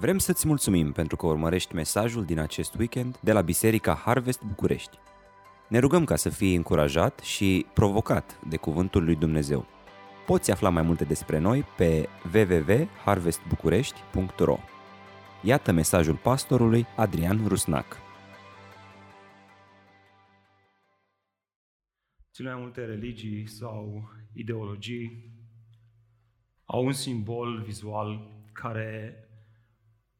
[0.00, 4.98] Vrem să-ți mulțumim pentru că urmărești mesajul din acest weekend de la Biserica Harvest București.
[5.68, 9.66] Ne rugăm ca să fii încurajat și provocat de Cuvântul lui Dumnezeu.
[10.26, 14.58] Poți afla mai multe despre noi pe www.harvestbucurești.ro
[15.42, 17.96] Iată mesajul pastorului Adrian Rusnac.
[22.30, 25.32] Cele mai multe religii sau ideologii
[26.64, 29.22] au un simbol vizual care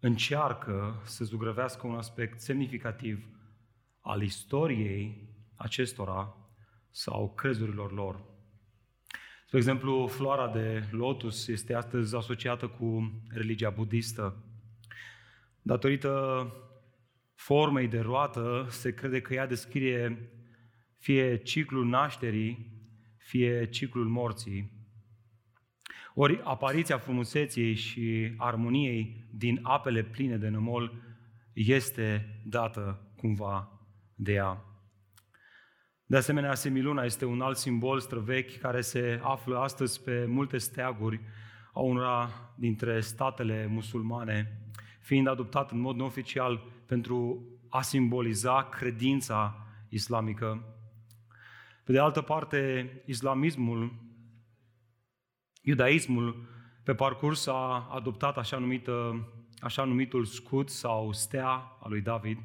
[0.01, 3.29] încearcă să zugrăvească un aspect semnificativ
[4.01, 6.37] al istoriei acestora
[6.91, 8.21] sau crezurilor lor.
[9.47, 14.43] Spre exemplu, floarea de lotus este astăzi asociată cu religia budistă.
[15.63, 16.47] Datorită
[17.35, 20.31] formei de roată, se crede că ea descrie
[20.99, 22.73] fie ciclul nașterii,
[23.17, 24.78] fie ciclul morții.
[26.21, 30.93] Ori apariția frumuseții și armoniei din apele pline de nămol
[31.53, 33.81] este dată cumva
[34.15, 34.65] de ea.
[36.07, 41.21] De asemenea, semiluna este un alt simbol străvechi care se află astăzi pe multe steaguri
[41.73, 44.61] a unora dintre statele musulmane,
[45.01, 50.65] fiind adoptat în mod neoficial pentru a simboliza credința islamică.
[51.85, 54.07] Pe de altă parte, islamismul
[55.69, 56.47] Iudaismul
[56.83, 61.49] pe parcurs a adoptat așa, numită, așa numitul scut sau stea
[61.81, 62.39] a lui David,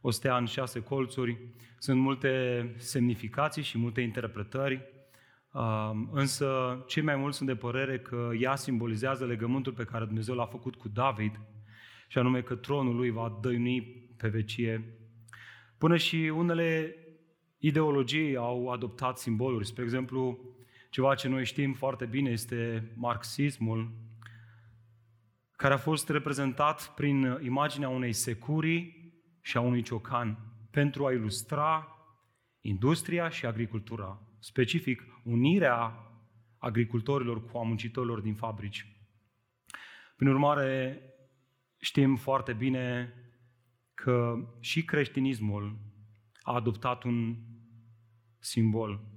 [0.00, 1.38] o stea în șase colțuri.
[1.78, 4.82] Sunt multe semnificații și multe interpretări,
[5.52, 10.34] um, însă cei mai mulți sunt de părere că ea simbolizează legământul pe care Dumnezeu
[10.34, 11.40] l-a făcut cu David,
[12.08, 13.80] și anume că tronul lui va dăinui
[14.16, 14.98] pe vecie.
[15.78, 16.96] Până și unele
[17.58, 19.66] ideologii au adoptat simboluri.
[19.66, 20.38] Spre exemplu,
[20.94, 23.90] ceva ce noi știm foarte bine este marxismul,
[25.56, 30.38] care a fost reprezentat prin imaginea unei securii și a unui ciocan
[30.70, 31.88] pentru a ilustra
[32.60, 36.10] industria și agricultura, specific unirea
[36.58, 38.86] agricultorilor cu a muncitorilor din fabrici.
[40.16, 41.02] Prin urmare,
[41.80, 43.14] știm foarte bine
[43.94, 45.78] că și creștinismul
[46.42, 47.36] a adoptat un
[48.38, 49.12] simbol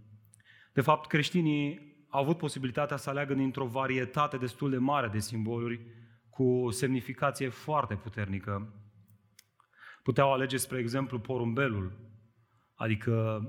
[0.78, 5.82] de fapt, creștinii au avut posibilitatea să aleagă dintr-o varietate destul de mare de simboluri
[6.30, 8.74] cu semnificație foarte puternică.
[10.04, 12.00] Puteau alege, spre exemplu, porumbelul,
[12.76, 13.42] adică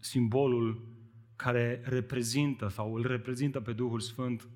[0.00, 0.96] simbolul
[1.36, 4.48] care reprezintă sau îl reprezintă pe Duhul Sfânt.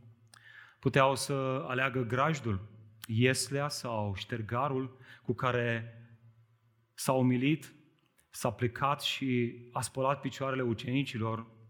[0.79, 2.61] Puteau să aleagă grajdul,
[3.07, 5.97] ieslea sau ștergarul cu care
[6.95, 7.75] s-a umilit,
[8.31, 11.61] s-a plecat și a spălat picioarele ucenicilor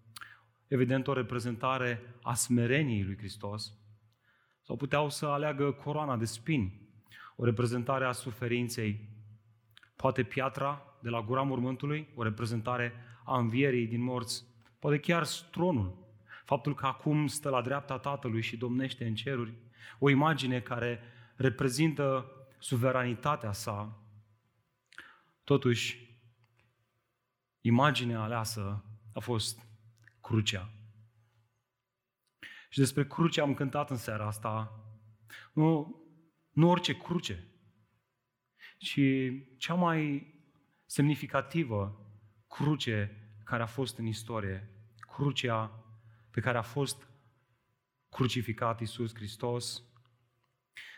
[0.73, 3.73] evident o reprezentare a smereniei lui Hristos,
[4.63, 6.81] sau puteau să aleagă coroana de spini,
[7.37, 9.09] o reprezentare a suferinței,
[9.97, 12.93] poate piatra de la gura mormântului, o reprezentare
[13.25, 14.45] a învierii din morți,
[14.79, 19.55] poate chiar tronul, faptul că acum stă la dreapta Tatălui și domnește în ceruri,
[19.99, 21.01] o imagine care
[21.37, 24.03] reprezintă suveranitatea sa.
[25.45, 26.17] Totuși,
[27.61, 29.71] imaginea aleasă a fost
[30.33, 30.73] crucea.
[32.69, 34.85] Și despre cruce am cântat în seara asta.
[35.53, 36.01] Nu,
[36.51, 37.45] nu orice cruce,
[38.79, 39.01] ci
[39.59, 40.27] cea mai
[40.87, 42.07] semnificativă
[42.49, 44.71] cruce care a fost în istorie.
[44.97, 45.85] Crucea
[46.31, 47.09] pe care a fost
[48.09, 49.83] crucificat Iisus Hristos.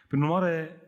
[0.08, 0.80] Prin urmare,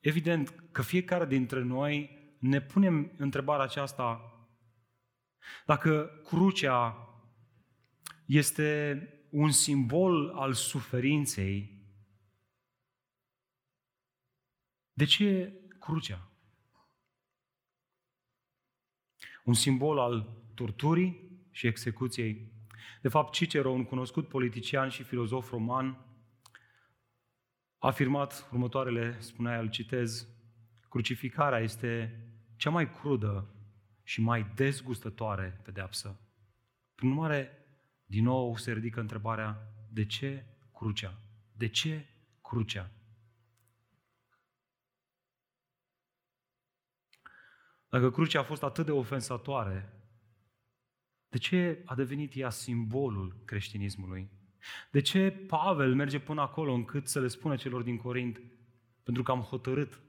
[0.00, 4.20] evident că fiecare dintre noi ne punem întrebarea aceasta
[5.66, 7.08] dacă crucea
[8.24, 11.82] este un simbol al suferinței.
[14.92, 16.28] De ce crucea?
[19.44, 22.52] Un simbol al torturii și execuției.
[23.02, 25.86] De fapt, Cicero, un cunoscut politician și filozof roman,
[27.78, 30.28] a afirmat următoarele, spunea el, citez,
[30.88, 32.20] crucificarea este
[32.56, 33.54] cea mai crudă
[34.02, 36.20] și mai dezgustătoare pedeapsă.
[36.94, 37.63] Prin urmare,
[38.14, 41.18] din nou se ridică întrebarea, de ce crucea?
[41.52, 42.06] De ce
[42.42, 42.90] crucea?
[47.88, 49.92] Dacă crucea a fost atât de ofensatoare,
[51.28, 54.30] de ce a devenit ea simbolul creștinismului?
[54.90, 58.40] De ce Pavel merge până acolo încât să le spună celor din Corint?
[59.02, 60.00] Pentru că am hotărât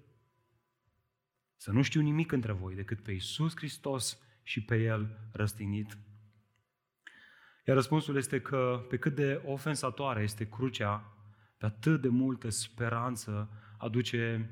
[1.55, 5.97] să nu știu nimic între voi decât pe Iisus Hristos și pe El răstignit.
[7.67, 11.17] Iar răspunsul este că pe cât de ofensatoare este crucea,
[11.57, 14.49] pe atât de multă speranță aduce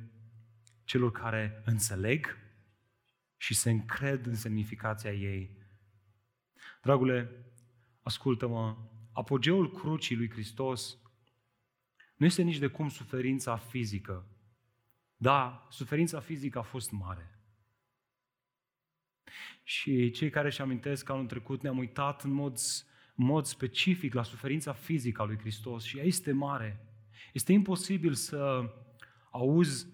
[0.83, 2.37] celor care înțeleg
[3.37, 5.57] și se încred în semnificația ei.
[6.81, 7.31] Dragule,
[8.01, 8.77] ascultă-mă,
[9.11, 10.97] apogeul crucii lui Hristos
[12.15, 14.27] nu este nici de cum suferința fizică.
[15.15, 17.39] Da, suferința fizică a fost mare.
[19.63, 24.13] Și cei care își amintesc că anul trecut ne-am uitat în mod, în mod specific
[24.13, 26.87] la suferința fizică a lui Hristos și ea este mare.
[27.33, 28.69] Este imposibil să
[29.31, 29.87] auzi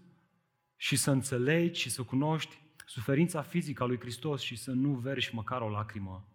[0.75, 5.35] și să înțelegi și să cunoști suferința fizică a lui Hristos și să nu verși
[5.35, 6.27] măcar o lacrimă.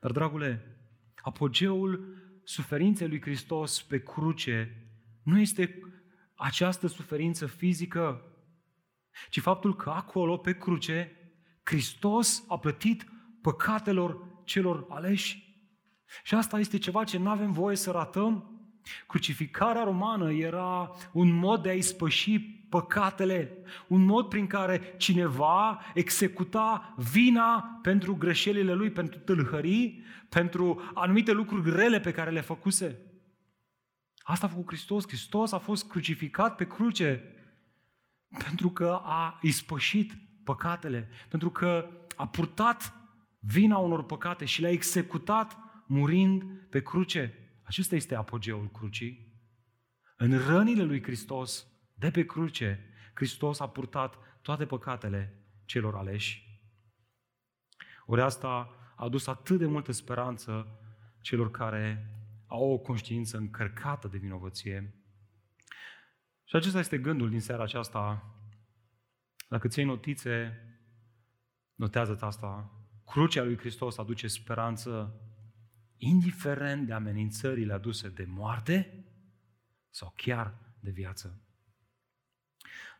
[0.00, 0.78] Dar, dragule,
[1.22, 4.88] apogeul suferinței lui Hristos pe cruce
[5.22, 5.78] nu este
[6.34, 8.22] această suferință fizică,
[9.30, 11.16] ci faptul că acolo, pe cruce,
[11.62, 13.06] Hristos a plătit
[13.42, 15.56] păcatelor celor aleși.
[16.22, 18.48] Și asta este ceva ce nu avem voie să ratăm.
[19.06, 26.94] Crucificarea romană era un mod de a ispăși păcatele, un mod prin care cineva executa
[26.96, 32.98] vina pentru greșelile lui, pentru tâlhării, pentru anumite lucruri rele pe care le făcuse.
[34.18, 35.06] Asta a făcut Hristos.
[35.06, 37.34] Hristos a fost crucificat pe cruce
[38.38, 40.12] pentru că a ispășit
[40.44, 43.03] păcatele, pentru că a purtat
[43.46, 45.56] vina unor păcate și le-a executat
[45.86, 47.34] murind pe cruce.
[47.62, 49.32] Acesta este apogeul crucii.
[50.16, 56.60] În rănile lui Hristos, de pe cruce, Hristos a purtat toate păcatele celor aleși.
[58.06, 58.48] Ori asta
[58.96, 60.78] a adus atât de multă speranță
[61.20, 62.10] celor care
[62.46, 64.94] au o conștiință încărcată de vinovăție.
[66.44, 68.34] Și acesta este gândul din seara aceasta.
[69.48, 70.60] Dacă ți notițe,
[71.74, 72.73] notează asta.
[73.06, 75.20] Crucea lui Hristos aduce speranță
[75.96, 79.04] indiferent de amenințările aduse de moarte
[79.90, 81.38] sau chiar de viață.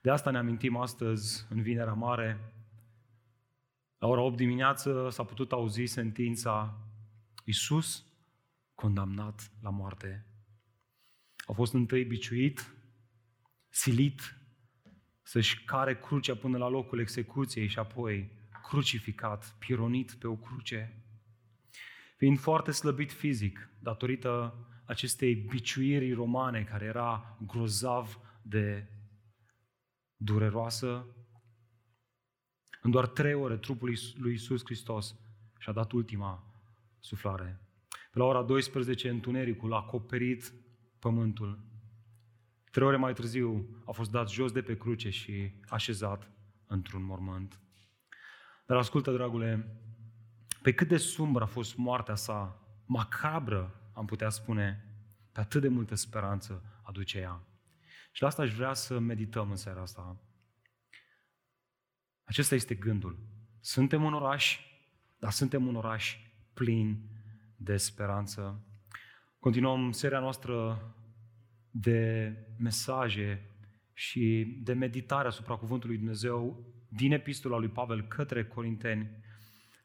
[0.03, 2.53] De asta ne amintim astăzi, în Vinerea Mare,
[3.99, 6.79] la ora 8 dimineață s-a putut auzi sentința
[7.45, 8.07] Iisus
[8.75, 10.27] condamnat la moarte.
[11.37, 12.75] A fost întâi biciuit,
[13.69, 14.37] silit
[15.23, 18.31] să-și care crucea până la locul execuției și apoi
[18.69, 21.05] crucificat, pironit pe o cruce.
[22.17, 28.89] Fiind foarte slăbit fizic, datorită acestei biciuiri romane care era grozav de
[30.17, 31.07] dureroasă,
[32.83, 35.17] în doar trei ore trupul lui Iisus Hristos
[35.59, 36.45] și-a dat ultima
[36.99, 37.61] suflare.
[38.11, 40.53] Pe la ora 12, întunericul a acoperit
[40.99, 41.59] pământul.
[42.71, 46.31] Trei ore mai târziu a fost dat jos de pe cruce și așezat
[46.67, 47.64] într-un mormânt.
[48.67, 49.79] Dar ascultă, dragule,
[50.63, 54.85] pe cât de sumbră a fost moartea sa, macabră, am putea spune,
[55.33, 57.47] pe atât de multă speranță aduce ea.
[58.13, 60.21] Și la asta aș vrea să medităm în seara asta.
[62.25, 63.19] Acesta este gândul.
[63.61, 64.61] Suntem un oraș,
[65.19, 66.19] dar suntem un oraș
[66.55, 67.09] plin
[67.57, 68.65] de speranță.
[69.39, 70.81] Continuăm seria noastră
[71.71, 73.51] de mesaje
[73.93, 76.67] și de meditare asupra Cuvântului Dumnezeu
[76.97, 79.11] din epistola lui Pavel către Corinteni.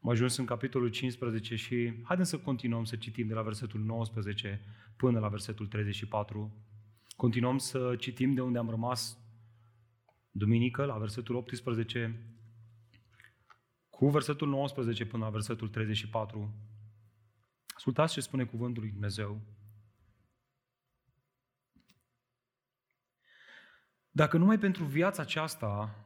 [0.02, 4.62] Am ajuns în capitolul 15 și haideți să continuăm să citim de la versetul 19
[4.98, 6.54] până la versetul 34.
[7.16, 9.18] Continuăm să citim de unde am rămas
[10.32, 12.24] duminică, la versetul 18,
[13.90, 16.54] cu versetul 19 până la versetul 34.
[17.76, 19.42] Ascultați ce spune cuvântul lui Dumnezeu.
[24.12, 26.04] Dacă numai pentru viața aceasta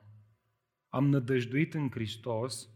[0.94, 2.70] am nădăjduit în Hristos,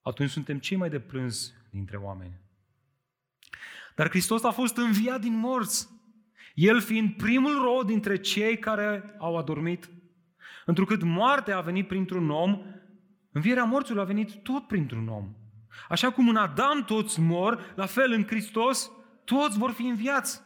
[0.00, 2.40] atunci suntem cei mai de plâns dintre oameni.
[3.94, 5.88] Dar Hristos a fost înviat din morți,
[6.54, 9.90] El fiind primul rod dintre cei care au adormit.
[10.66, 12.62] Întrucât moartea a venit printr-un om,
[13.32, 15.34] învierea morților a venit tot printr-un om.
[15.88, 18.90] Așa cum în Adam toți mor, la fel în Hristos
[19.24, 20.40] toți vor fi înviați.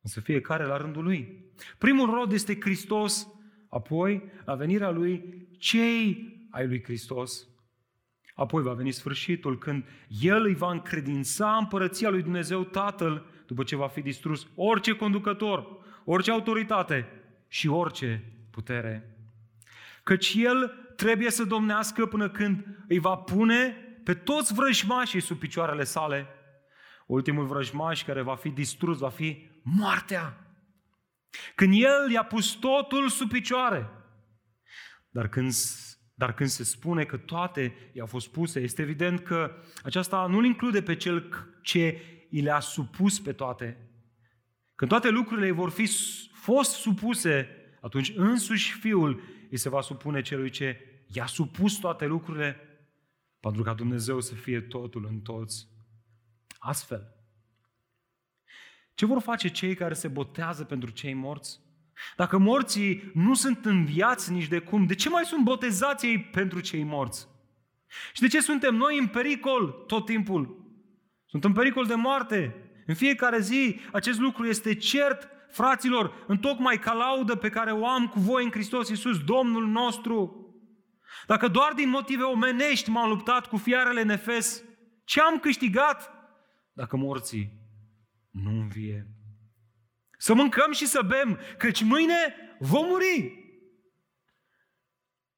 [0.00, 1.44] Însă fiecare la rândul lui.
[1.78, 3.33] Primul rod este Hristos,
[3.74, 7.46] apoi, la venirea lui, cei ai lui Hristos.
[8.34, 9.84] Apoi va veni sfârșitul când
[10.20, 15.66] El îi va încredința împărăția lui Dumnezeu Tatăl, după ce va fi distrus orice conducător,
[16.04, 17.08] orice autoritate
[17.48, 19.16] și orice putere.
[20.02, 25.84] Căci El trebuie să domnească până când îi va pune pe toți vrăjmașii sub picioarele
[25.84, 26.26] sale.
[27.06, 30.43] Ultimul vrăjmaș care va fi distrus va fi moartea.
[31.54, 33.90] Când El i-a pus totul sub picioare.
[35.10, 35.52] Dar când,
[36.14, 40.82] dar când se spune că toate i-au fost puse, este evident că aceasta nu-l include
[40.82, 41.28] pe cel
[41.62, 43.88] ce i le-a supus pe toate,
[44.74, 45.88] Când toate lucrurile vor fi
[46.32, 47.48] fost supuse,
[47.80, 52.56] atunci însuși Fiul îi se va supune celui ce i-a supus toate lucrurile,
[53.40, 55.68] pentru ca Dumnezeu să fie totul în toți.
[56.58, 57.23] Astfel,
[58.94, 61.60] ce vor face cei care se botează pentru cei morți?
[62.16, 66.60] Dacă morții nu sunt înviați nici de cum, de ce mai sunt botezați ei pentru
[66.60, 67.28] cei morți?
[68.12, 70.62] Și de ce suntem noi în pericol tot timpul?
[71.26, 72.54] Sunt în pericol de moarte.
[72.86, 77.86] În fiecare zi acest lucru este cert, fraților, în tocmai ca laudă pe care o
[77.86, 80.38] am cu voi în Hristos Iisus, Domnul nostru.
[81.26, 84.62] Dacă doar din motive omenești m-am luptat cu fiarele nefes,
[85.04, 86.12] ce am câștigat
[86.72, 87.63] dacă morții
[88.34, 89.06] nu învie?
[90.18, 93.44] Să mâncăm și să bem, căci mâine vom muri.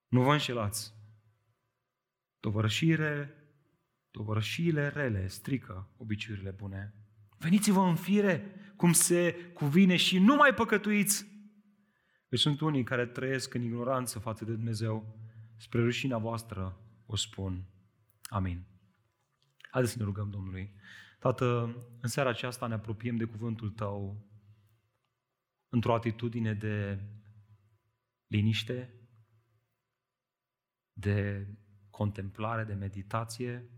[0.08, 0.94] Nu vă înșelați.
[2.40, 3.34] Tovărășire,
[4.10, 6.94] tovărășiile rele strică obiceiurile bune.
[7.38, 11.26] Veniți-vă în fire, cum se cuvine și nu mai păcătuiți.
[12.28, 15.18] Deci sunt unii care trăiesc în ignoranță față de Dumnezeu.
[15.56, 17.64] Spre rușinea voastră o spun.
[18.22, 18.66] Amin.
[19.70, 20.74] Haideți să ne rugăm Domnului.
[21.26, 21.62] Tată,
[22.00, 24.26] în seara aceasta ne apropiem de cuvântul Tău
[25.68, 27.04] într-o atitudine de
[28.26, 28.94] liniște,
[30.92, 31.48] de
[31.90, 33.70] contemplare, de meditație,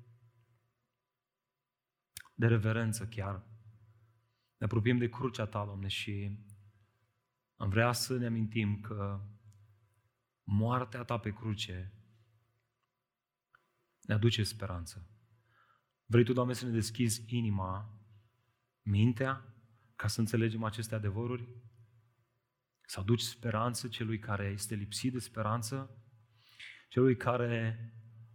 [2.34, 3.34] de reverență chiar.
[4.56, 6.38] Ne apropiem de crucea Ta, Doamne, și
[7.56, 9.26] am vrea să ne amintim că
[10.42, 11.92] moartea Ta pe cruce
[14.00, 15.17] ne aduce speranță.
[16.10, 17.94] Vrei Tu, Doamne, să ne deschizi inima,
[18.82, 19.54] mintea,
[19.96, 21.48] ca să înțelegem aceste adevăruri?
[22.80, 26.02] Să aduci speranță celui care este lipsit de speranță,
[26.88, 27.78] celui care,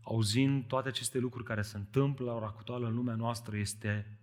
[0.01, 4.20] auzind toate aceste lucruri care se întâmplă la ora actuală în lumea noastră, este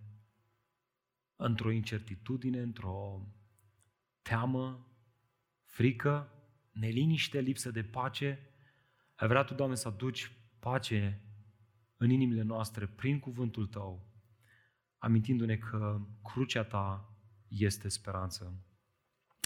[1.35, 3.27] într-o incertitudine, într-o
[4.21, 4.87] teamă,
[5.63, 6.31] frică,
[6.71, 8.39] neliniște, lipsă de pace.
[9.15, 11.25] Ai vrea Tu, Doamne, să aduci pace
[12.01, 14.05] în inimile noastre prin cuvântul Tău,
[14.97, 17.15] amintindu-ne că crucea Ta
[17.47, 18.65] este speranță.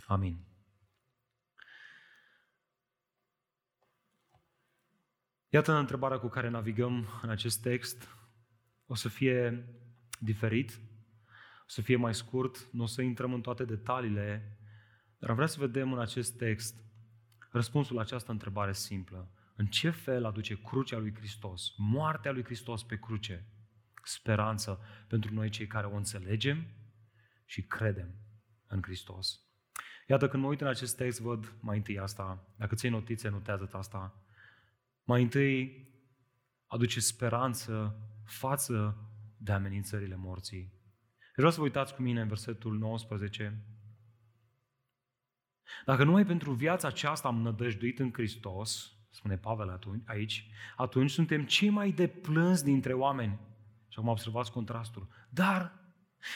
[0.07, 0.45] Amin.
[5.49, 8.07] Iată întrebarea cu care navigăm în acest text.
[8.85, 9.67] O să fie
[10.19, 10.79] diferit,
[11.61, 14.59] o să fie mai scurt, nu o să intrăm în toate detaliile,
[15.17, 16.83] dar am vrea să vedem în acest text
[17.51, 19.29] răspunsul la această întrebare simplă.
[19.55, 23.45] În ce fel aduce crucea lui Hristos, moartea lui Hristos pe cruce,
[24.03, 26.67] speranță pentru noi cei care o înțelegem
[27.45, 28.15] și credem
[28.67, 29.39] în Hristos.
[30.07, 32.53] Iată, când mă uit în acest text, văd mai întâi asta.
[32.57, 34.23] Dacă ții notițe, notează asta.
[35.03, 35.87] Mai întâi
[36.67, 38.97] aduce speranță față
[39.37, 40.73] de amenințările morții.
[41.35, 43.65] Vreau să vă uitați cu mine în versetul 19.
[45.85, 51.43] Dacă numai pentru viața aceasta am nădăjduit în Hristos, spune Pavel atunci, aici, atunci suntem
[51.43, 53.39] cei mai de plâns dintre oameni.
[53.87, 55.07] Și acum observați contrastul.
[55.29, 55.73] Dar,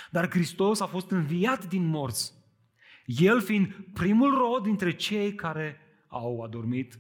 [0.09, 2.33] dar Hristos a fost înviat din morți.
[3.05, 7.00] El fiind primul rod dintre cei care au adormit.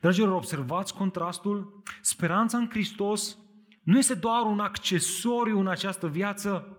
[0.00, 1.82] Dragilor, observați contrastul?
[2.00, 3.38] Speranța în Hristos
[3.82, 6.76] nu este doar un accesoriu în această viață,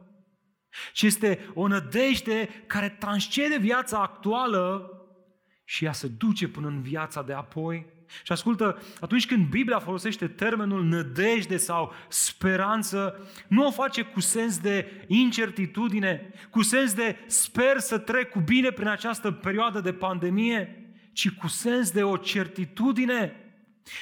[0.93, 4.87] ci este o nădejde care transcede viața actuală
[5.63, 7.85] și ea se duce până în viața de apoi.
[8.23, 14.59] Și ascultă, atunci când Biblia folosește termenul nădejde sau speranță, nu o face cu sens
[14.59, 20.87] de incertitudine, cu sens de sper să trec cu bine prin această perioadă de pandemie,
[21.13, 23.37] ci cu sens de o certitudine.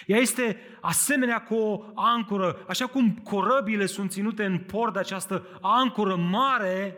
[0.06, 5.48] Ea este asemenea cu o ancoră, așa cum corăbile sunt ținute în port de această
[5.62, 6.98] ancoră mare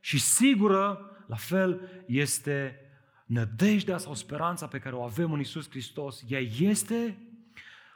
[0.00, 2.81] și sigură, la fel este
[3.32, 6.22] nădejdea sau speranța pe care o avem în Isus Hristos.
[6.28, 7.18] Ea este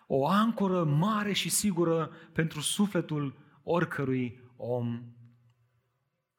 [0.07, 5.03] o ancoră mare și sigură pentru sufletul oricărui om.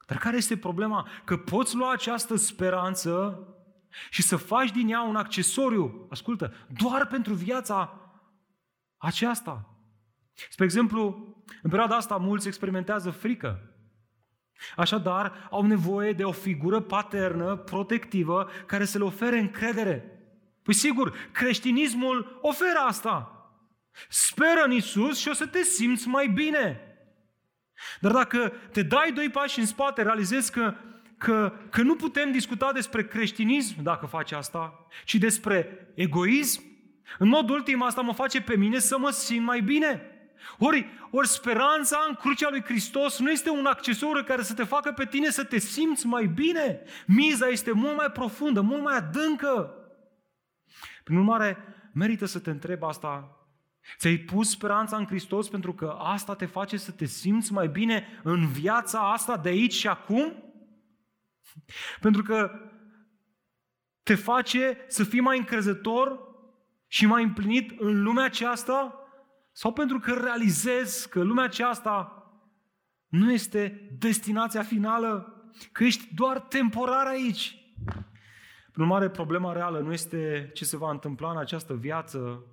[0.08, 1.08] Dar care este problema?
[1.24, 3.42] Că poți lua această speranță
[4.10, 8.02] și să faci din ea un accesoriu, ascultă, doar pentru viața
[8.98, 9.78] aceasta.
[10.50, 11.04] Spre exemplu,
[11.62, 13.67] în perioada asta mulți experimentează frică.
[14.76, 20.12] Așadar, au nevoie de o figură paternă, protectivă, care să le ofere încredere.
[20.64, 23.32] Păi sigur, creștinismul oferă asta.
[24.10, 26.82] Speră în Isus și o să te simți mai bine.
[28.00, 30.74] Dar dacă te dai doi pași în spate, realizezi că
[31.18, 36.62] că, că nu putem discuta despre creștinism dacă faci asta, ci despre egoism.
[37.18, 40.02] În mod ultim, asta mă face pe mine să mă simt mai bine.
[40.58, 44.92] Ori, ori speranța în crucea lui Hristos nu este un accesoriu care să te facă
[44.92, 46.82] pe tine să te simți mai bine.
[47.08, 49.74] Miza este mult mai profundă, mult mai adâncă.
[51.04, 51.58] Prin urmare,
[51.94, 53.32] merită să te întrebi asta.
[53.98, 58.20] Ți-ai pus speranța în Hristos pentru că asta te face să te simți mai bine
[58.24, 60.44] în viața asta de aici și acum?
[62.00, 62.52] Pentru că
[64.04, 66.20] te face să fii mai încrezător
[66.88, 68.97] și mai împlinit în lumea aceasta?
[69.58, 72.24] Sau pentru că realizezi că lumea aceasta
[73.08, 75.34] nu este destinația finală,
[75.72, 77.72] că ești doar temporar aici?
[78.72, 82.44] Prin urmare, problema reală nu este ce se va întâmpla în această viață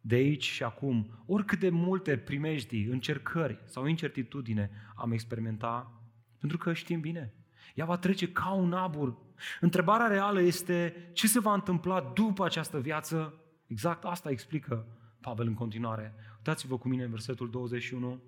[0.00, 1.22] de aici și acum.
[1.26, 5.90] Oricât de multe primejdii, încercări sau incertitudine am experimentat,
[6.38, 7.34] pentru că știm bine,
[7.74, 9.16] ea va trece ca un abur.
[9.60, 13.34] Întrebarea reală este ce se va întâmpla după această viață.
[13.66, 14.86] Exact asta explică
[15.20, 16.14] Pavel în continuare.
[16.36, 18.22] Uitați-vă cu mine în versetul 21.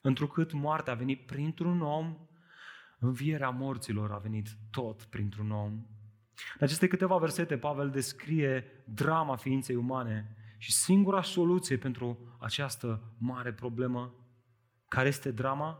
[0.00, 2.16] Întrucât moartea a venit printr-un om,
[2.98, 5.72] învierea morților a venit tot printr-un om.
[6.34, 13.52] În aceste câteva versete, Pavel descrie drama ființei umane și singura soluție pentru această mare
[13.52, 14.14] problemă,
[14.88, 15.78] care este drama?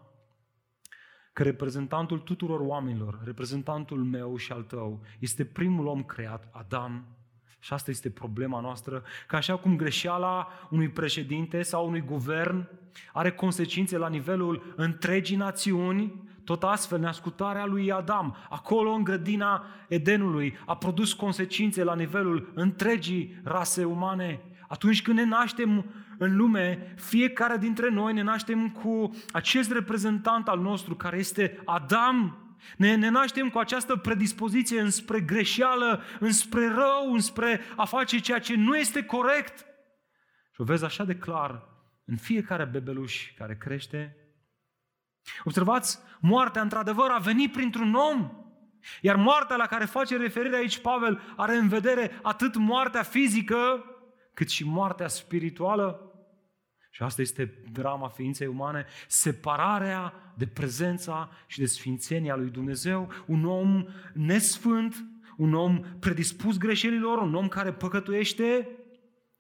[1.32, 7.16] Că reprezentantul tuturor oamenilor, reprezentantul meu și al tău, este primul om creat, Adam,
[7.64, 12.68] și asta este problema noastră, că așa cum greșeala unui președinte sau unui guvern
[13.12, 16.12] are consecințe la nivelul întregii națiuni,
[16.44, 23.40] tot astfel neascultarea lui Adam, acolo în grădina Edenului, a produs consecințe la nivelul întregii
[23.44, 24.40] rase umane.
[24.68, 25.85] Atunci când ne naștem
[26.18, 32.43] în lume, fiecare dintre noi ne naștem cu acest reprezentant al nostru care este Adam,
[32.76, 38.54] ne, ne naștem cu această predispoziție înspre greșeală, înspre rău, înspre a face ceea ce
[38.54, 39.59] nu este corect.
[40.52, 41.68] Și o vezi așa de clar
[42.04, 44.16] în fiecare bebeluș care crește.
[45.44, 48.30] Observați, moartea într-adevăr a venit printr-un om.
[49.00, 53.85] Iar moartea la care face referire aici Pavel are în vedere atât moartea fizică,
[54.35, 56.13] cât și moartea spirituală.
[56.94, 63.11] Și asta este drama ființei umane, separarea de prezența și de sfințenia lui Dumnezeu.
[63.26, 65.04] Un om nesfânt,
[65.37, 68.68] un om predispus greșelilor, un om care păcătuiește,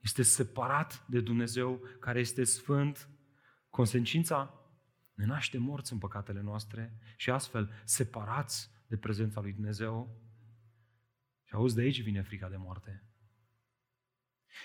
[0.00, 3.08] este separat de Dumnezeu care este sfânt.
[3.70, 4.60] Consecința?
[5.12, 10.20] Ne naște morți în păcatele noastre și astfel separați de prezența lui Dumnezeu.
[11.44, 13.04] Și auzi, de aici vine frica de moarte.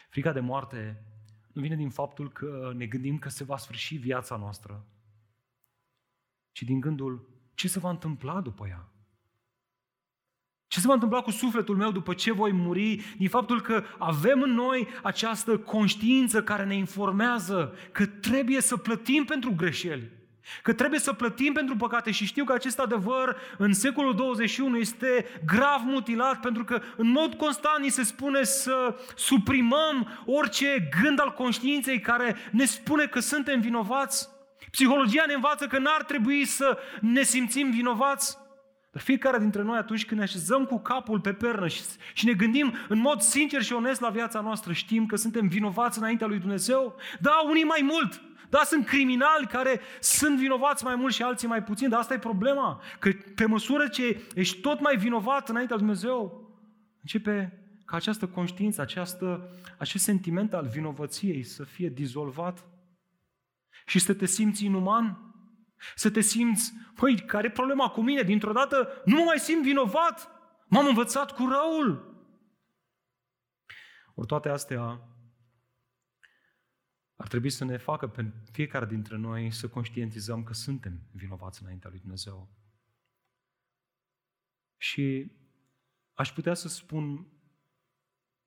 [0.09, 1.18] Frica de moarte nu
[1.61, 4.85] vine din faptul că ne gândim că se va sfârși viața noastră,
[6.51, 8.89] ci din gândul ce se va întâmpla după ea.
[10.67, 13.15] Ce se va întâmpla cu sufletul meu după ce voi muri?
[13.17, 19.25] Din faptul că avem în noi această conștiință care ne informează că trebuie să plătim
[19.25, 20.18] pentru greșeli.
[20.61, 25.25] Că trebuie să plătim pentru păcate și știu că acest adevăr în secolul 21 este
[25.45, 31.33] grav mutilat pentru că în mod constant ni se spune să suprimăm orice gând al
[31.33, 34.29] conștiinței care ne spune că suntem vinovați.
[34.71, 38.37] Psihologia ne învață că n-ar trebui să ne simțim vinovați.
[38.91, 41.81] Dar fiecare dintre noi atunci când ne așezăm cu capul pe pernă și,
[42.13, 45.97] și ne gândim în mod sincer și onest la viața noastră, știm că suntem vinovați
[45.97, 46.95] înaintea lui Dumnezeu?
[47.19, 51.63] Da, unii mai mult, da, sunt criminali care sunt vinovați mai mult și alții mai
[51.63, 52.81] puțin, dar asta e problema.
[52.99, 56.49] Că pe măsură ce ești tot mai vinovat înaintea lui Dumnezeu,
[57.01, 57.53] începe
[57.85, 62.65] ca această conștiință, această, acest sentiment al vinovăției să fie dizolvat
[63.85, 65.33] și să te simți inuman,
[65.95, 68.21] să te simți, păi, care e problema cu mine?
[68.21, 70.31] Dintr-o dată nu mă mai simt vinovat,
[70.67, 72.17] m-am învățat cu răul.
[74.15, 75.01] Ori toate astea
[77.19, 81.89] ar trebui să ne facă pe fiecare dintre noi să conștientizăm că suntem vinovați înaintea
[81.89, 82.49] lui Dumnezeu.
[84.77, 85.31] Și
[86.13, 87.27] aș putea să spun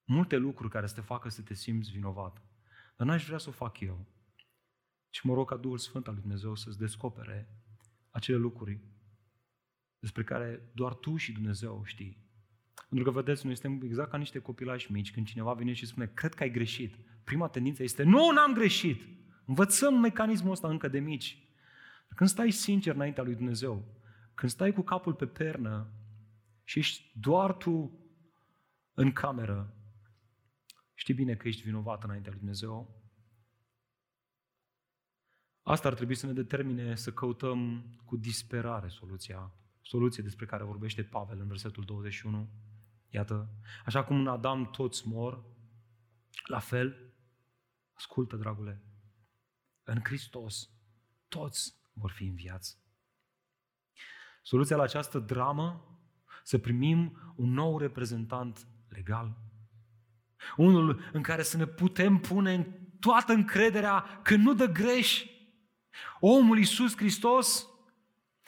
[0.05, 2.43] multe lucruri care să te facă să te simți vinovat,
[2.97, 4.07] dar n-aș vrea să o fac eu.
[5.11, 7.49] Și mă rog ca Duhul Sfânt al lui Dumnezeu să-ți descopere
[8.11, 8.81] acele lucruri
[9.99, 12.22] despre care doar tu și Dumnezeu știi.
[12.89, 15.13] Pentru că, vedeți, noi suntem exact ca niște copilași mici.
[15.13, 19.03] Când cineva vine și spune, cred că ai greșit, prima tendință este, nu, n-am greșit.
[19.45, 21.47] Învățăm mecanismul ăsta încă de mici.
[22.15, 23.85] Când stai sincer înaintea lui Dumnezeu,
[24.35, 25.93] când stai cu capul pe pernă
[26.65, 27.99] și ești doar tu
[28.95, 29.77] în cameră,
[30.95, 33.01] știi bine că ești vinovat înaintea lui Dumnezeu.
[35.63, 39.53] Asta ar trebui să ne determine să căutăm cu disperare soluția,
[39.83, 42.49] soluție despre care vorbește Pavel în versetul 21.
[43.11, 43.49] Iată,
[43.85, 45.45] așa cum în Adam toți mor,
[46.47, 47.13] la fel,
[47.93, 48.83] ascultă, dragule,
[49.83, 50.71] în Hristos,
[51.29, 52.79] toți vor fi înviați.
[54.43, 55.87] Soluția la această dramă,
[56.43, 59.37] să primim un nou reprezentant legal.
[60.57, 62.67] Unul în care să ne putem pune în
[63.01, 65.25] toată încrederea că nu dă greș.
[66.21, 67.67] Omul Iisus Hristos,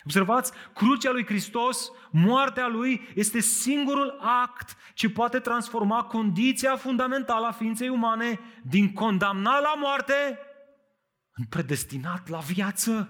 [0.04, 7.52] observați, crucea lui Hristos, moartea lui este singurul act ce poate transforma condiția fundamentală a
[7.52, 10.38] ființei umane din condamnat la moarte
[11.34, 13.08] în predestinat la viață.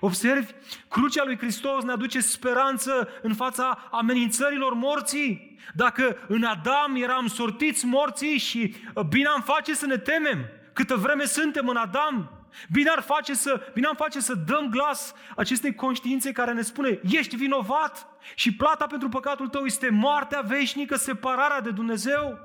[0.00, 0.52] Observi,
[0.88, 5.58] crucea lui Hristos ne aduce speranță în fața amenințărilor morții.
[5.74, 10.96] Dacă în Adam eram sortiți morții și uh, bine am face să ne temem, câtă
[10.96, 15.74] vreme suntem în Adam, bine ar face să, bine am face să dăm glas acestei
[15.74, 21.60] conștiințe care ne spune, ești vinovat și plata pentru păcatul tău este moartea veșnică, separarea
[21.60, 22.38] de Dumnezeu.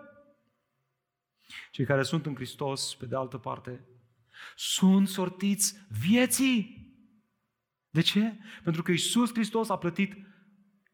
[1.72, 3.88] Cei care sunt în Hristos, pe de altă parte,
[4.56, 6.88] sunt sortiți vieții.
[7.90, 8.38] De ce?
[8.64, 10.14] Pentru că Isus Hristos a plătit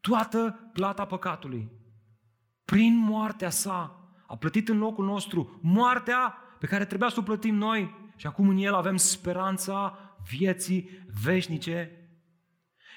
[0.01, 1.71] toată plata păcatului.
[2.65, 7.55] Prin moartea sa a plătit în locul nostru moartea pe care trebuia să o plătim
[7.55, 9.99] noi și acum în El avem speranța
[10.29, 10.89] vieții
[11.21, 12.09] veșnice.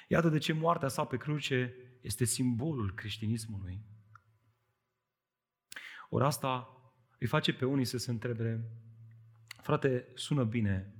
[0.09, 3.81] Iată de ce moartea sa pe cruce este simbolul creștinismului.
[6.09, 6.69] Ori asta
[7.19, 8.65] îi face pe unii să se întrebe,
[9.63, 10.93] frate, sună bine,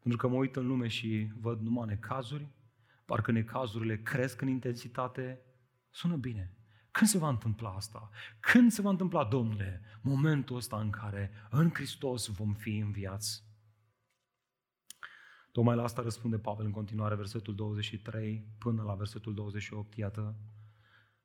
[0.00, 2.48] pentru că mă uit în lume și văd numai necazuri,
[3.04, 5.40] parcă necazurile cresc în intensitate,
[5.90, 6.56] sună bine.
[6.90, 8.10] Când se va întâmpla asta?
[8.40, 13.45] Când se va întâmpla, Domnule, momentul ăsta în care în Hristos vom fi înviați?
[15.56, 20.34] Tocmai la asta răspunde Pavel în continuare, versetul 23 până la versetul 28, iată.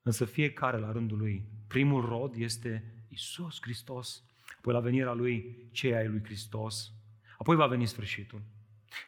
[0.02, 4.24] Însă fiecare la rândul lui, primul rod este Isus Hristos,
[4.58, 6.92] apoi la venirea lui, cei ai lui Hristos,
[7.38, 8.42] apoi va veni sfârșitul.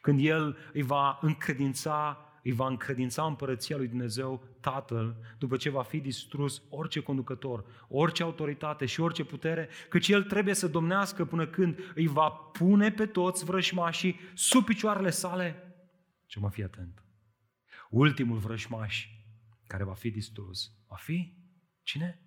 [0.02, 5.84] Când El îi va încredința, îi va încredința împărăția lui Dumnezeu Tatăl, după ce va
[5.84, 11.48] fi distrus orice conducător, orice autoritate și orice putere, căci El trebuie să domnească până
[11.48, 15.76] când îi va pune pe toți vrășmașii sub picioarele sale.
[16.26, 17.04] Ce mă fi atent.
[17.90, 19.08] Ultimul vrășmaș
[19.68, 21.34] care va fi distrus va fi
[21.84, 22.22] cine?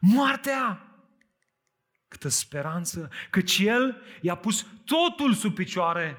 [0.00, 0.86] Moartea!
[2.08, 6.16] Câtă speranță, căci El i-a pus totul sub picioare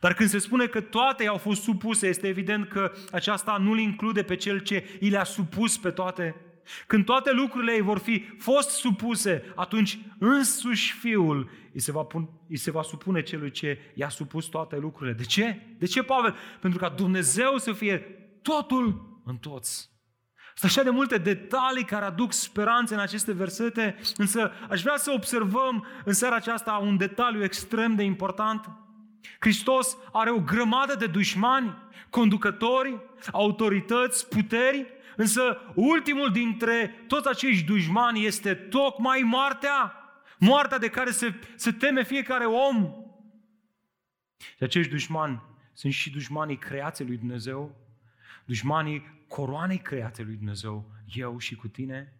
[0.00, 4.22] dar când se spune că toate au fost supuse, este evident că aceasta nu-l include
[4.22, 6.36] pe cel ce i le-a supus pe toate.
[6.86, 12.28] Când toate lucrurile ei vor fi fost supuse, atunci însuși Fiul îi se va, pun,
[12.48, 15.16] îi se va supune celui ce i-a supus toate lucrurile.
[15.16, 15.60] De ce?
[15.78, 16.36] De ce, Pavel?
[16.60, 17.98] Pentru ca Dumnezeu să fie
[18.42, 19.90] totul în toți.
[20.54, 25.10] Sunt așa de multe detalii care aduc speranțe în aceste versete, însă aș vrea să
[25.10, 28.70] observăm în seara aceasta un detaliu extrem de important.
[29.38, 31.76] Hristos are o grămadă de dușmani,
[32.10, 33.00] conducători,
[33.32, 39.94] autorități, puteri, însă ultimul dintre toți acești dușmani este tocmai moartea,
[40.38, 42.94] moartea de care se, se teme fiecare om.
[44.56, 47.76] Și acești dușmani sunt și dușmanii creației lui Dumnezeu,
[48.44, 52.12] dușmanii coroanei creației lui Dumnezeu, eu și cu tine,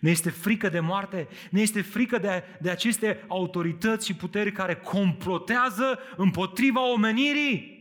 [0.00, 4.74] ne este frică de moarte, ne este frică de, de aceste autorități și puteri care
[4.74, 7.80] complotează împotriva omenirii.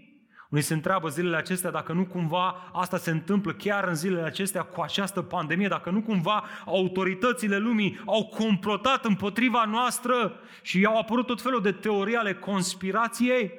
[0.52, 4.62] Unii se întreabă zilele acestea dacă nu cumva asta se întâmplă chiar în zilele acestea
[4.62, 11.26] cu această pandemie, dacă nu cumva autoritățile lumii au complotat împotriva noastră și au apărut
[11.26, 13.52] tot felul de teorii ale conspirației.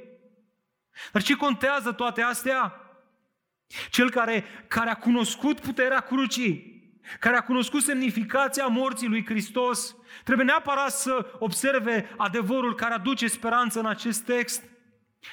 [1.12, 2.76] Dar ce contează toate astea?
[3.90, 6.71] Cel care, care a cunoscut puterea crucii,
[7.20, 13.78] care a cunoscut semnificația morții lui Hristos, trebuie neapărat să observe adevărul care aduce speranță
[13.78, 14.64] în acest text.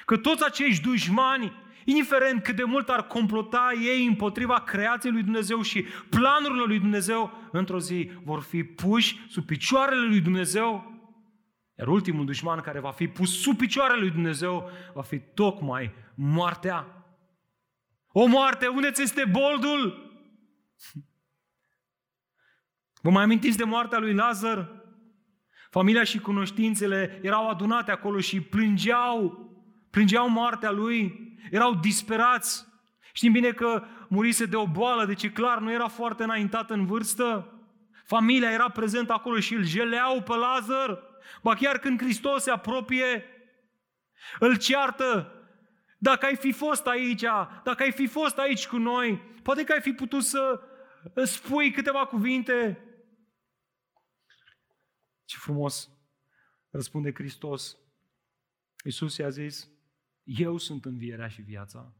[0.06, 1.54] Că toți acești dușmani,
[1.86, 7.32] indiferent cât de mult ar complota ei împotriva creației lui Dumnezeu și planurilor lui Dumnezeu,
[7.52, 10.98] într-o zi vor fi puși sub picioarele lui Dumnezeu.
[11.78, 17.00] Iar ultimul dușman care va fi pus sub picioarele lui Dumnezeu va fi tocmai moartea.
[18.12, 20.08] O moarte, unde ți este boldul?
[23.02, 24.72] Vă mai amintiți de moartea lui Lazar?
[25.70, 29.50] Familia și cunoștințele erau adunate acolo și plângeau,
[29.90, 32.68] plângeau moartea lui, erau disperați.
[33.14, 37.54] Știm bine că murise de o boală, deci clar nu era foarte înaintat în vârstă.
[38.06, 41.00] Familia era prezentă acolo și îl jeleau pe Lazar.
[41.42, 43.26] Ba chiar când Hristos se apropie,
[44.40, 45.34] îl ceartă.
[45.98, 47.24] Dacă ai fi fost aici,
[47.64, 50.62] dacă ai fi fost aici cu noi, poate că ai fi putut să
[51.24, 52.84] spui câteva cuvinte
[55.30, 55.90] ce frumos
[56.70, 57.78] răspunde Hristos.
[58.84, 59.70] Iisus i-a zis,
[60.24, 61.96] Eu sunt învierea și viața.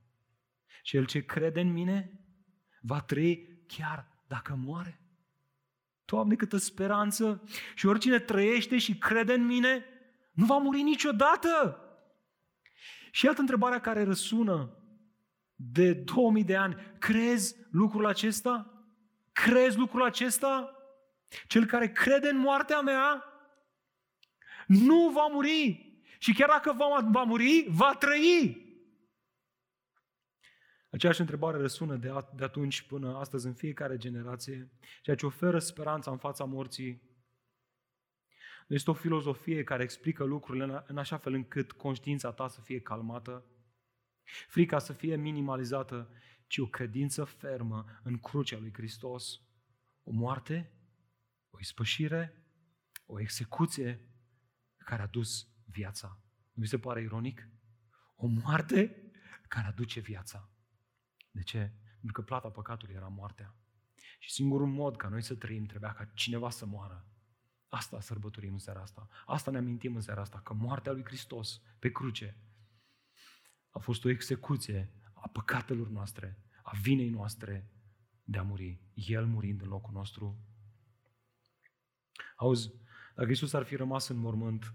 [0.82, 2.20] Cel ce crede în mine
[2.82, 5.02] va trăi chiar dacă moare.
[6.06, 7.44] Doamne, câtă speranță!
[7.76, 9.86] Și oricine trăiește și crede în mine,
[10.32, 11.84] nu va muri niciodată!
[13.12, 14.78] Și iată întrebarea care răsună
[15.56, 16.76] de 2000 de ani.
[17.00, 18.84] Crezi lucrul acesta?
[19.32, 20.79] Crezi lucrul acesta?
[21.48, 23.24] Cel care crede în moartea mea
[24.68, 25.88] nu va muri.
[26.18, 28.68] Și chiar dacă va, va muri, va trăi.
[30.92, 36.12] Aceeași întrebare răsună de, de atunci până astăzi în fiecare generație, ceea ce oferă speranța
[36.12, 37.08] în fața morții.
[38.68, 42.80] Nu este o filozofie care explică lucrurile în așa fel încât conștiința ta să fie
[42.80, 43.46] calmată,
[44.48, 46.12] frica să fie minimalizată,
[46.48, 49.42] ci o credință fermă în crucea lui Hristos.
[50.04, 50.79] O moarte,
[51.50, 52.44] o ispășire,
[53.06, 54.10] o execuție
[54.78, 56.22] care a dus viața.
[56.54, 57.48] Nu mi se pare ironic?
[58.16, 59.12] O moarte
[59.48, 60.50] care aduce viața.
[61.32, 61.72] De ce?
[61.92, 63.56] Pentru că plata păcatului era moartea.
[64.20, 67.06] Și singurul mod ca noi să trăim trebuia ca cineva să moară.
[67.70, 69.08] Asta sărbătorim în seara asta.
[69.26, 72.38] Asta ne amintim în seara asta, că moartea lui Hristos pe cruce
[73.70, 77.70] a fost o execuție a păcatelor noastre, a vinei noastre
[78.24, 78.82] de a muri.
[78.94, 80.38] El murind în locul nostru.
[82.40, 82.72] Auzi,
[83.16, 84.74] dacă Isus ar fi rămas în mormânt,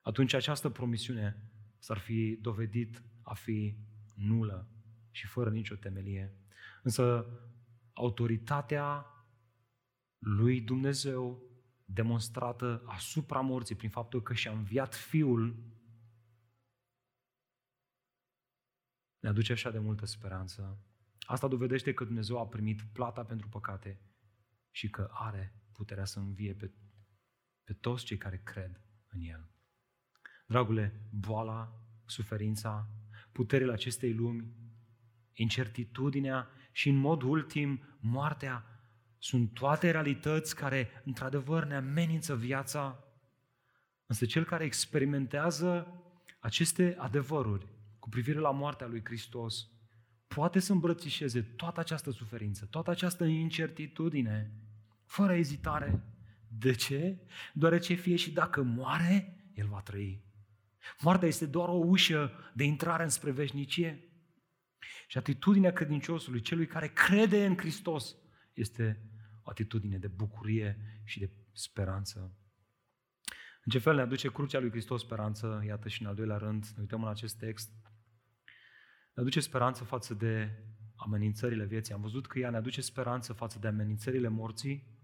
[0.00, 3.76] atunci această promisiune s-ar fi dovedit a fi
[4.14, 4.68] nulă
[5.10, 6.34] și fără nicio temelie.
[6.82, 7.26] Însă
[7.92, 9.06] autoritatea
[10.18, 11.42] lui Dumnezeu
[11.84, 15.56] demonstrată asupra morții prin faptul că și-a înviat Fiul
[19.18, 20.78] ne aduce așa de multă speranță.
[21.20, 24.00] Asta dovedește că Dumnezeu a primit plata pentru păcate
[24.70, 26.70] și că are puterea să învie pe,
[27.64, 29.50] pe toți cei care cred în El.
[30.46, 32.90] Dragule, boala, suferința,
[33.32, 34.52] puterile acestei lumi,
[35.32, 38.64] incertitudinea și, în mod ultim, moartea
[39.18, 43.04] sunt toate realități care, într-adevăr, ne amenință viața.
[44.06, 45.86] Însă cel care experimentează
[46.40, 47.66] aceste adevăruri
[47.98, 49.70] cu privire la moartea lui Hristos
[50.26, 54.52] poate să îmbrățișeze toată această suferință, toată această incertitudine,
[55.06, 56.02] fără ezitare.
[56.48, 57.18] De ce?
[57.52, 60.24] Deoarece fie și dacă moare, el va trăi.
[61.00, 64.10] Moartea este doar o ușă de intrare înspre veșnicie.
[65.08, 68.16] Și atitudinea credinciosului, celui care crede în Hristos,
[68.52, 69.00] este
[69.42, 72.36] o atitudine de bucurie și de speranță.
[73.64, 75.62] În ce fel ne aduce crucea lui Hristos speranță?
[75.66, 77.70] Iată și în al doilea rând, ne uităm în acest text.
[79.14, 80.50] Ne aduce speranță față de
[80.96, 81.94] amenințările vieții.
[81.94, 84.95] Am văzut că ea ne aduce speranță față de amenințările morții.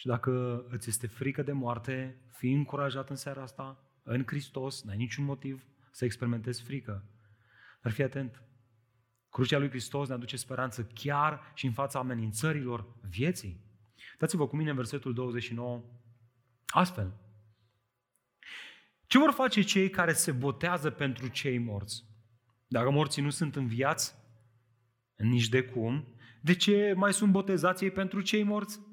[0.00, 4.96] Și dacă îți este frică de moarte, fii încurajat în seara asta, în Hristos, n-ai
[4.96, 7.04] niciun motiv să experimentezi frică.
[7.82, 8.42] Dar fii atent,
[9.30, 13.60] crucea lui Hristos ne aduce speranță chiar și în fața amenințărilor vieții.
[14.18, 15.84] Dați-vă cu mine în versetul 29,
[16.66, 17.12] astfel.
[19.06, 22.04] Ce vor face cei care se botează pentru cei morți?
[22.66, 24.14] Dacă morții nu sunt înviați,
[25.16, 28.88] nici de cum, de ce mai sunt botezați ei pentru cei morți?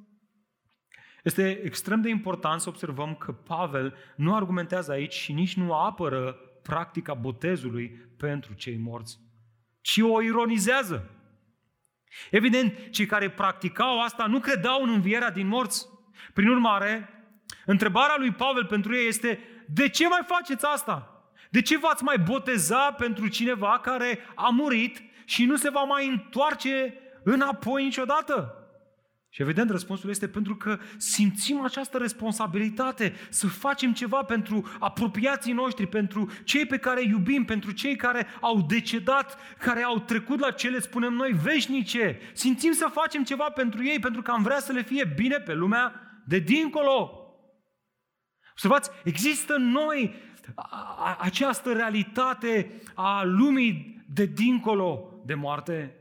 [1.27, 6.35] Este extrem de important să observăm că Pavel nu argumentează aici și nici nu apără
[6.63, 9.19] practica botezului pentru cei morți,
[9.81, 11.09] ci o ironizează.
[12.31, 15.87] Evident, cei care practicau asta nu credeau în învierea din morți.
[16.33, 17.09] Prin urmare,
[17.65, 21.23] întrebarea lui Pavel pentru ei este, de ce mai faceți asta?
[21.49, 26.07] De ce v-ați mai boteza pentru cineva care a murit și nu se va mai
[26.07, 28.56] întoarce înapoi niciodată?
[29.29, 35.87] Și evident răspunsul este pentru că simțim această responsabilitate să facem ceva pentru apropiații noștri,
[35.87, 40.51] pentru cei pe care îi iubim, pentru cei care au decedat, care au trecut la
[40.51, 42.19] cele, spunem noi, veșnice.
[42.33, 45.53] Simțim să facem ceva pentru ei, pentru că am vrea să le fie bine pe
[45.53, 47.21] lumea de dincolo.
[48.51, 50.15] Observați, există în noi
[51.19, 55.95] această realitate a lumii de dincolo de moarte.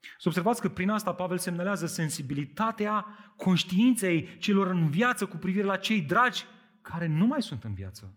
[0.00, 5.76] Să observați că prin asta Pavel semnalează sensibilitatea conștiinței celor în viață cu privire la
[5.76, 6.44] cei dragi
[6.82, 8.14] care nu mai sunt în viață.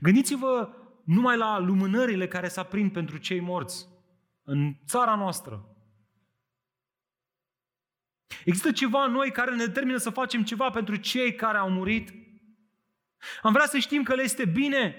[0.00, 3.88] Gândiți-vă numai la lumânările care se aprind pentru cei morți
[4.42, 5.76] în țara noastră.
[8.44, 12.12] Există ceva în noi care ne determină să facem ceva pentru cei care au murit?
[13.42, 14.94] Am vrea să știm că le este bine.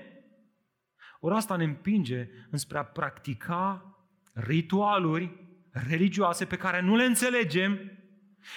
[1.19, 3.88] Ori asta ne împinge înspre a practica
[4.33, 7.91] ritualuri religioase pe care nu le înțelegem,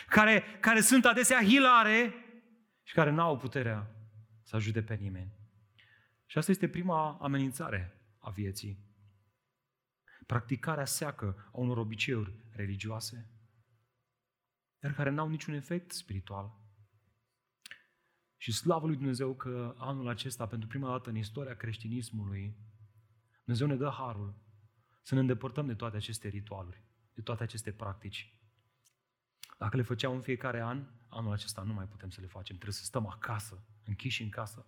[0.08, 2.14] care, care sunt adesea hilare
[2.82, 3.96] și care nu au puterea
[4.42, 5.32] să ajute pe nimeni.
[6.26, 8.90] Și asta este prima amenințare a vieții.
[10.26, 13.30] Practicarea seacă a unor obiceiuri religioase,
[14.78, 16.60] dar care n-au niciun efect spiritual.
[18.36, 22.56] Și slavă lui Dumnezeu că anul acesta, pentru prima dată în istoria creștinismului,
[23.44, 24.41] Dumnezeu ne dă harul
[25.02, 26.82] să ne îndepărtăm de toate aceste ritualuri,
[27.14, 28.36] de toate aceste practici.
[29.58, 32.54] Dacă le făceam în fiecare an, anul acesta nu mai putem să le facem.
[32.54, 34.66] Trebuie să stăm acasă, închiși în casă.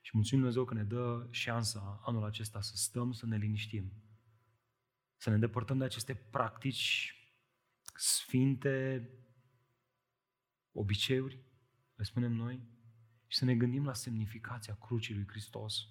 [0.00, 3.92] Și mulțumim Dumnezeu că ne dă șansa anul acesta să stăm, să ne liniștim.
[5.16, 7.14] Să ne îndepărtăm de aceste practici
[7.94, 9.08] sfinte,
[10.72, 11.42] obiceiuri,
[11.94, 12.68] le spunem noi,
[13.26, 15.88] și să ne gândim la semnificația crucii lui Hristos.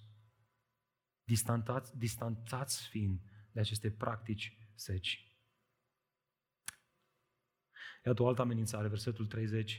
[1.23, 5.29] Distantați, distanțați fiind de aceste practici seci.
[8.05, 9.71] Iată o altă amenințare, versetul 30.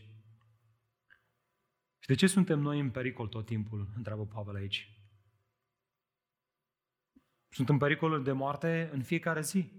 [1.98, 3.92] Și de ce suntem noi în pericol tot timpul?
[3.96, 4.94] Întreabă Pavel aici.
[7.48, 9.72] Sunt în pericol de moarte în fiecare zi.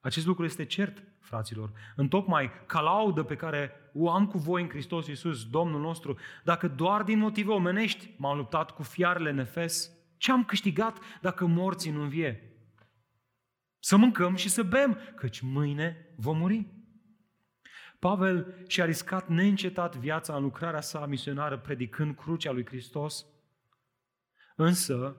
[0.00, 1.72] Acest lucru este cert, fraților.
[1.96, 6.68] Întocmai ca laudă pe care o am cu voi în Hristos Iisus, Domnul nostru, dacă
[6.68, 11.90] doar din motive omenești m-am luptat cu fiarele în Efes, ce am câștigat dacă morții
[11.90, 12.53] nu învie?
[13.84, 16.66] Să mâncăm și să bem, căci mâine vom muri.
[17.98, 23.26] Pavel și-a riscat neîncetat viața în lucrarea sa misionară predicând crucea lui Hristos.
[24.56, 25.16] Însă,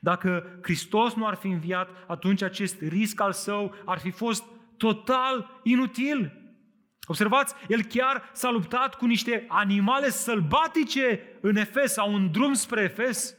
[0.00, 4.44] dacă Hristos nu ar fi înviat, atunci acest risc al său ar fi fost
[4.76, 6.32] total inutil.
[7.06, 12.82] Observați, el chiar s-a luptat cu niște animale sălbatice în Efes sau în drum spre
[12.82, 13.37] Efes.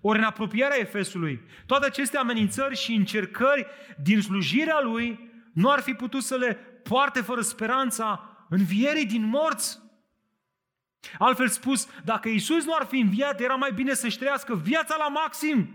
[0.00, 3.66] Ori în apropierea Efesului, toate aceste amenințări și încercări
[4.02, 9.78] din slujirea lui nu ar fi putut să le poarte fără speranța învierii din morți.
[11.18, 15.08] Altfel spus, dacă Isus nu ar fi înviat, era mai bine să-și trăiască viața la
[15.08, 15.68] maxim,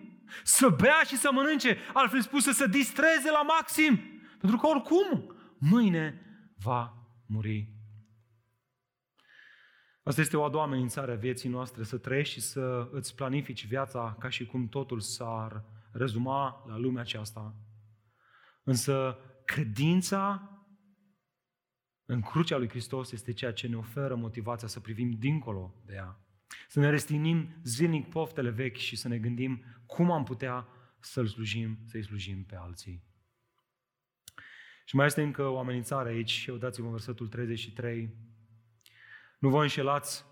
[0.43, 3.99] să bea și să mănânce, altfel spus să se distreze la maxim,
[4.39, 6.21] pentru că oricum mâine
[6.63, 6.93] va
[7.27, 7.72] muri.
[10.03, 13.67] Asta este o a doua amenințare a vieții noastre, să trăiești și să îți planifici
[13.67, 17.55] viața ca și cum totul s-ar rezuma la lumea aceasta.
[18.63, 20.47] Însă credința
[22.05, 26.19] în crucea lui Hristos este ceea ce ne oferă motivația să privim dincolo de ea.
[26.67, 30.67] Să ne restinim zilnic poftele vechi și să ne gândim cum am putea
[30.99, 33.03] să-L slujim, să-i slujim pe alții.
[34.85, 38.15] Și mai este încă o amenințare aici, eu dați-vă versetul 33.
[39.43, 40.25] Nu vă înșelați,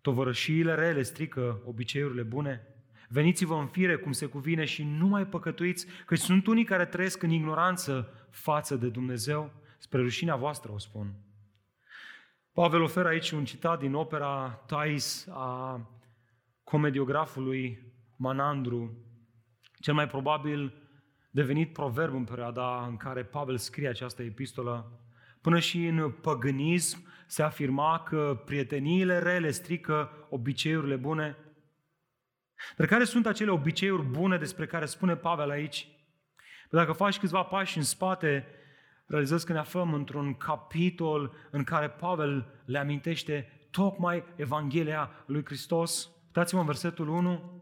[0.00, 2.66] tovărășiile rele strică obiceiurile bune.
[3.08, 7.22] Veniți-vă în fire cum se cuvine și nu mai păcătuiți, căci sunt unii care trăiesc
[7.22, 9.52] în ignoranță față de Dumnezeu.
[9.78, 11.14] Spre rușinea voastră o spun.
[12.52, 15.80] Pavel oferă aici un citat din opera Thais a
[16.64, 18.96] comediografului Manandru,
[19.80, 20.74] cel mai probabil
[21.30, 25.00] devenit proverb în perioada în care Pavel scrie această epistolă.
[25.42, 31.36] Până și în păgânism se afirma că prieteniile rele strică obiceiurile bune.
[32.76, 35.88] Dar care sunt acele obiceiuri bune despre care spune Pavel aici?
[36.70, 38.46] Dacă faci câțiva pași în spate,
[39.06, 46.10] realizez că ne aflăm într-un capitol în care Pavel le amintește tocmai Evanghelia lui Hristos.
[46.32, 47.61] Dați-mă în versetul 1.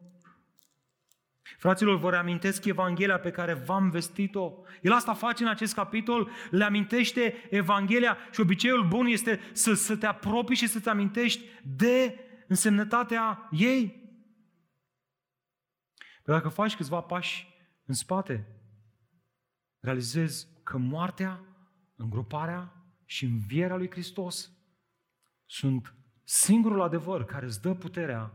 [1.58, 4.52] Fraților, vă reamintesc Evanghelia pe care v-am vestit-o.
[4.82, 9.96] El asta face în acest capitol, le amintește Evanghelia și obiceiul bun este să, să
[9.96, 11.44] te apropii și să-ți amintești
[11.76, 13.98] de însemnătatea ei.
[16.24, 17.48] Dacă faci câțiva pași
[17.84, 18.46] în spate,
[19.80, 21.40] realizezi că moartea,
[21.96, 24.50] îngroparea și învierea lui Hristos
[25.46, 28.32] sunt singurul adevăr care îți dă puterea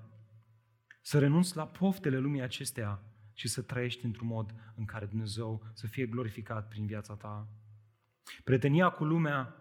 [1.06, 5.88] să renunți la poftele lumii acestea și să trăiești într-un mod în care Dumnezeu să
[5.88, 7.48] fie glorificat prin viața ta.
[8.44, 9.56] Prietenia cu lumea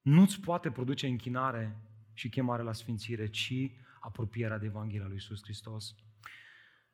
[0.00, 1.76] nu-ți poate produce închinare
[2.12, 3.70] și chemare la sfințire, ci
[4.00, 5.94] apropierea de Evanghelia lui Iisus Hristos.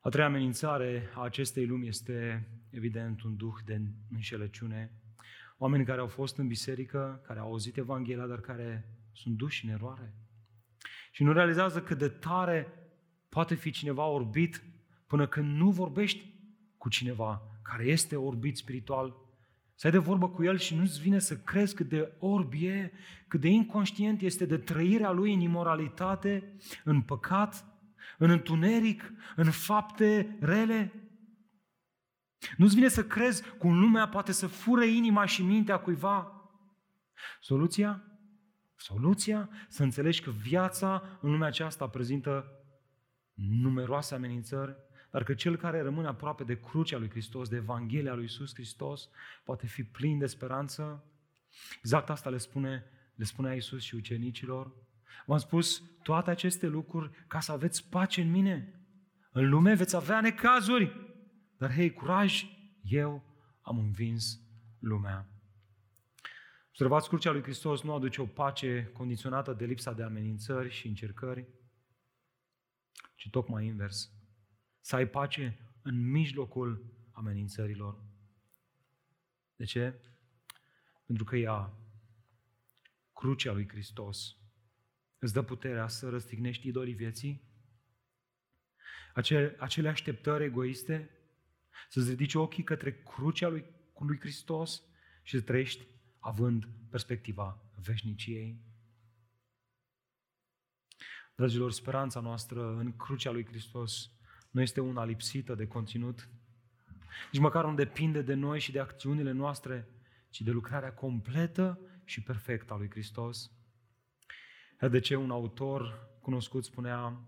[0.01, 3.81] A treia amenințare a acestei lumi este, evident, un duh de
[4.11, 4.93] înșelăciune.
[5.59, 9.71] Oameni care au fost în biserică, care au auzit Evanghelia, dar care sunt duși în
[9.71, 10.15] eroare.
[11.13, 12.77] Și nu realizează cât de tare
[13.33, 14.63] poate fi cineva orbit
[15.07, 16.25] până când nu vorbești
[16.79, 19.15] cu cineva care este orbit spiritual.
[19.75, 22.93] Să ai de vorbă cu el și nu-ți vine să crezi cât de orb e,
[23.29, 27.65] cât de inconștient este de trăirea lui în imoralitate, în păcat,
[28.19, 30.93] în întuneric, în fapte rele.
[32.57, 36.51] Nu-ți vine să crezi cum lumea poate să fure inima și mintea cuiva.
[37.41, 38.03] Soluția?
[38.77, 39.49] Soluția?
[39.69, 42.57] Să înțelegi că viața în lumea aceasta prezintă
[43.49, 44.77] numeroase amenințări,
[45.11, 49.09] dar că cel care rămâne aproape de crucea lui Hristos, de Evanghelia lui Iisus Hristos,
[49.45, 51.05] poate fi plin de speranță.
[51.79, 52.85] Exact asta le, spune,
[53.15, 54.73] le spunea Iisus și ucenicilor.
[55.27, 58.87] V-am spus toate aceste lucruri ca să aveți pace în mine.
[59.33, 60.93] În lume veți avea necazuri,
[61.59, 62.45] dar hei, curaj,
[62.83, 63.23] eu
[63.63, 64.41] am învins
[64.79, 65.27] lumea.
[66.69, 71.47] Observați, crucea lui Hristos nu aduce o pace condiționată de lipsa de amenințări și încercări,
[73.23, 74.11] ci tocmai invers.
[74.81, 78.03] Să ai pace în mijlocul amenințărilor.
[79.57, 80.01] De ce?
[81.07, 81.73] Pentru că ea,
[83.13, 84.37] crucea lui Hristos,
[85.19, 87.43] îți dă puterea să răstignești idolii vieții,
[89.15, 91.11] acele, acele așteptări egoiste,
[91.89, 93.65] să-ți ridici ochii către crucea lui,
[93.99, 94.83] lui Hristos
[95.23, 95.87] și să trăiești
[96.19, 98.72] având perspectiva veșniciei.
[101.35, 104.11] Dragilor, speranța noastră în crucea lui Hristos
[104.51, 106.29] nu este una lipsită de conținut,
[107.33, 109.89] nici măcar nu depinde de noi și de acțiunile noastre,
[110.31, 113.51] ci de lucrarea completă și perfectă a lui Hristos.
[114.91, 117.27] De ce un autor cunoscut spunea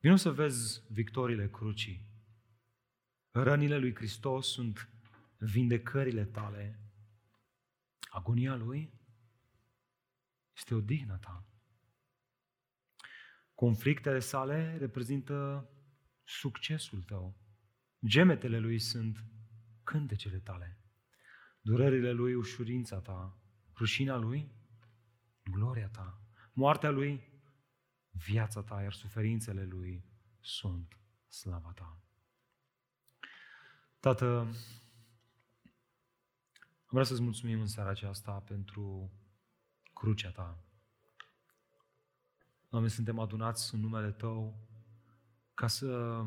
[0.00, 2.06] Vino să vezi victoriile crucii.
[3.30, 4.88] Rănile lui Hristos sunt
[5.38, 6.80] vindecările tale.
[8.10, 8.97] Agonia lui
[10.58, 11.46] este o dignă ta.
[13.54, 15.68] Conflictele sale reprezintă
[16.24, 17.36] succesul tău.
[18.06, 19.24] Gemetele lui sunt
[19.82, 20.80] cântecele tale.
[21.60, 23.38] Durerile lui, ușurința ta.
[23.76, 24.52] Rușina lui,
[25.42, 26.22] gloria ta.
[26.52, 27.22] Moartea lui,
[28.10, 30.04] viața ta, iar suferințele lui
[30.40, 30.98] sunt
[31.28, 32.02] slava ta.
[34.00, 34.48] Tată,
[36.90, 39.12] Vreau să-ți mulțumim în seara aceasta pentru
[39.98, 40.58] crucea ta.
[42.68, 44.54] Doamne, suntem adunați în numele Tău
[45.54, 46.22] ca să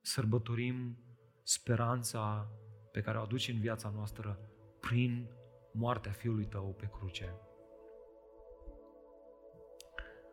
[0.00, 0.98] sărbătorim
[1.42, 2.48] speranța
[2.92, 4.38] pe care o aduci în viața noastră
[4.80, 5.28] prin
[5.72, 7.34] moartea Fiului Tău pe cruce.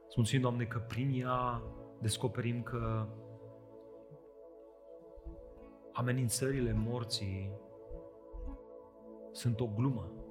[0.06, 1.62] Îți mulțumim, Doamne, că prin ea
[2.02, 3.08] descoperim că
[5.94, 7.52] amenințările morții
[9.32, 10.23] sunt o glumă.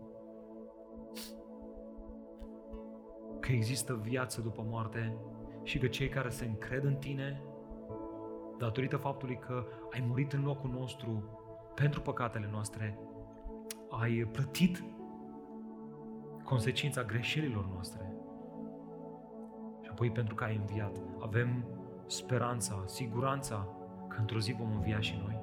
[3.43, 5.17] Că există viață după moarte
[5.63, 7.43] și că cei care se încred în tine,
[8.59, 11.25] datorită faptului că ai murit în locul nostru
[11.75, 12.99] pentru păcatele noastre,
[13.91, 14.85] ai plătit
[16.45, 18.13] consecința greșelilor noastre.
[19.83, 21.65] Și apoi pentru că ai înviat, avem
[22.07, 23.69] speranța, siguranța
[24.09, 25.41] că într-o zi vom învia și noi.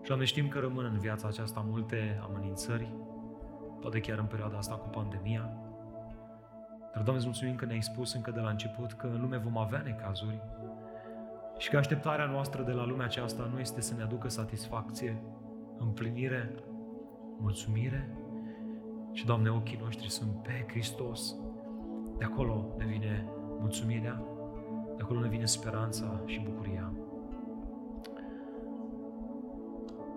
[0.00, 2.94] Și Doamne, știm că rămân în viața aceasta multe amenințări,
[3.80, 5.65] poate chiar în perioada asta cu pandemia.
[6.96, 9.58] Dar, Doamne, îți mulțumim că ne-ai spus încă de la început că în lume vom
[9.58, 10.40] avea necazuri
[11.58, 15.22] și că așteptarea noastră de la lumea aceasta nu este să ne aducă satisfacție,
[15.78, 16.54] împlinire,
[17.38, 18.16] mulțumire,
[19.12, 21.34] și, Doamne, ochii noștri sunt pe Hristos.
[22.18, 23.28] De acolo ne vine
[23.58, 24.22] mulțumirea,
[24.96, 26.92] de acolo ne vine speranța și bucuria.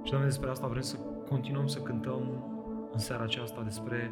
[0.04, 0.98] Și, Doamne, despre asta vrem să
[1.30, 2.44] continuăm să cântăm
[2.92, 4.12] în seara aceasta despre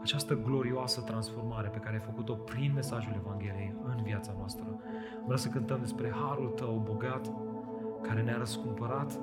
[0.00, 4.80] această glorioasă transformare pe care ai făcut-o prin mesajul Evangheliei în viața noastră.
[5.22, 7.32] Vreau să cântăm despre harul Tău bogat,
[8.02, 9.20] care ne-a răscumpărat.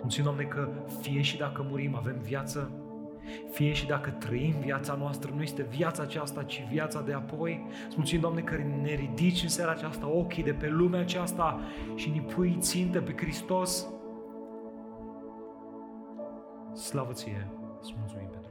[0.00, 0.68] Mulțumim, Doamne, că
[1.00, 2.70] fie și dacă murim avem viață,
[3.50, 7.66] fie și dacă trăim viața noastră, nu este viața aceasta, ci viața de apoi.
[7.86, 11.60] Îți mulțumim, Doamne, că ne ridici în seara aceasta ochii de pe lumea aceasta
[11.94, 13.86] și ne pui țintă pe Hristos,
[16.74, 17.48] Slavă ție,
[17.80, 18.41] îți mulțumim pentru